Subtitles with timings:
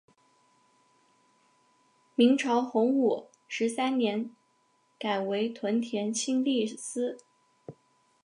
[2.15, 4.35] 明朝洪武十三年
[4.97, 7.19] 改为屯田清吏司。